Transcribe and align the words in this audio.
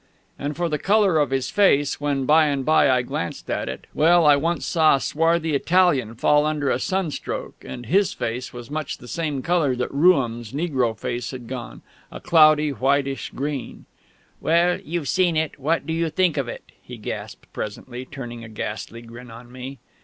And 0.39 0.57
for 0.57 0.67
the 0.67 0.79
colour 0.79 1.19
of 1.19 1.29
his 1.29 1.51
face 1.51 2.01
when 2.01 2.25
by 2.25 2.47
and 2.47 2.65
by 2.65 2.89
I 2.89 3.03
glanced 3.03 3.47
at 3.51 3.69
it... 3.69 3.85
well, 3.93 4.25
I 4.25 4.35
once 4.35 4.65
saw 4.65 4.95
a 4.95 4.99
swarthy 4.99 5.53
Italian 5.53 6.15
fall 6.15 6.47
under 6.47 6.71
a 6.71 6.79
sunstroke, 6.79 7.63
and 7.63 7.85
his 7.85 8.11
face 8.11 8.51
was 8.51 8.71
much 8.71 8.97
the 8.97 9.07
same 9.07 9.43
colour 9.43 9.75
that 9.75 9.93
Rooum's 9.93 10.53
negro 10.53 10.97
face 10.97 11.29
had 11.29 11.45
gone; 11.47 11.83
a 12.11 12.19
cloudy, 12.19 12.71
whitish 12.71 13.29
green. 13.35 13.85
"Well 14.39 14.79
you've 14.83 15.07
seen 15.07 15.37
it 15.37 15.59
what 15.59 15.85
do 15.85 15.93
you 15.93 16.09
think 16.09 16.35
of 16.35 16.47
it?" 16.47 16.71
he 16.81 16.97
gasped 16.97 17.53
presently, 17.53 18.05
turning 18.05 18.43
a 18.43 18.49
ghastly 18.49 19.03
grin 19.03 19.29
on 19.29 19.51
me. 19.51 19.77